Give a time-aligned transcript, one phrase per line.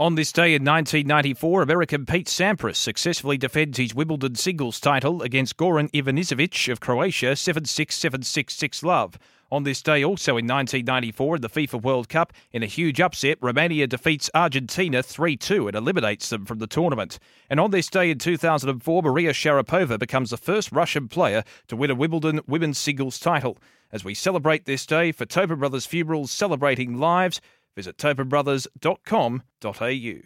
[0.00, 5.56] On this day in 1994, American Pete Sampras successfully defends his Wimbledon singles title against
[5.56, 9.18] Goran Ivanisevic of Croatia 7 6 7 6 6 love.
[9.50, 13.38] On this day, also in 1994, in the FIFA World Cup, in a huge upset,
[13.40, 17.18] Romania defeats Argentina 3 2 and eliminates them from the tournament.
[17.50, 21.90] And on this day in 2004, Maria Sharapova becomes the first Russian player to win
[21.90, 23.58] a Wimbledon women's singles title.
[23.90, 27.40] As we celebrate this day for Tobin Brothers Funerals Celebrating Lives,
[27.78, 30.16] Visit tobinbrothers.com.au.